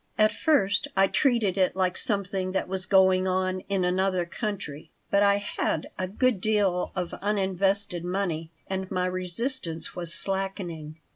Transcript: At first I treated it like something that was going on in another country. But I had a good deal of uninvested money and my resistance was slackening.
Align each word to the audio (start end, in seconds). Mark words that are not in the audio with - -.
At 0.17 0.33
first 0.33 0.87
I 0.97 1.05
treated 1.05 1.59
it 1.59 1.75
like 1.75 1.95
something 1.95 2.53
that 2.53 2.67
was 2.67 2.87
going 2.87 3.27
on 3.27 3.59
in 3.69 3.85
another 3.85 4.25
country. 4.25 4.89
But 5.11 5.21
I 5.21 5.37
had 5.37 5.91
a 5.99 6.07
good 6.07 6.41
deal 6.41 6.91
of 6.95 7.13
uninvested 7.21 8.03
money 8.03 8.49
and 8.65 8.89
my 8.89 9.05
resistance 9.05 9.95
was 9.95 10.11
slackening. 10.11 10.97